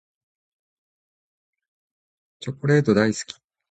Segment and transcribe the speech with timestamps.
[2.39, 3.39] チョコレート大好き。